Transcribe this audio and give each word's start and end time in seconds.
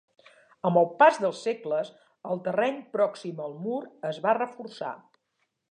Amb 0.69 0.79
el 0.81 0.87
pas 1.01 1.19
dels 1.25 1.41
segles, 1.49 1.91
el 2.31 2.41
terreny 2.49 2.81
pròxim 2.97 3.47
al 3.49 3.57
mur 3.69 3.79
es 4.13 4.23
va 4.27 4.39
reforçar. 4.41 4.99